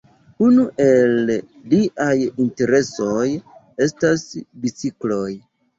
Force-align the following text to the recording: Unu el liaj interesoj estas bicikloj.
Unu 0.45 0.63
el 0.85 1.13
liaj 1.33 2.15
interesoj 2.47 3.29
estas 3.89 4.29
bicikloj. 4.67 5.27